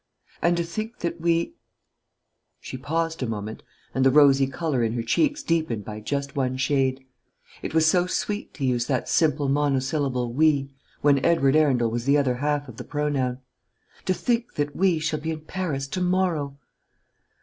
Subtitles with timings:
[0.41, 1.53] And to think that we"
[2.59, 3.61] she paused a moment,
[3.93, 7.05] and the rosy colour in her cheeks deepened by just one shade;
[7.61, 12.17] it was so sweet to use that simple monosyllable "we" when Edward Arundel was the
[12.17, 13.41] other half of the pronoun,
[14.05, 16.57] "to think that we shall be in Paris to morrow!"